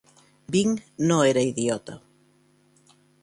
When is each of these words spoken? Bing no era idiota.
Bing 0.55 0.71
no 1.11 1.19
era 1.33 1.43
idiota. 1.51 1.99